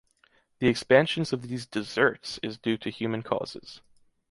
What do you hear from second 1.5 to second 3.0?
desserts is due to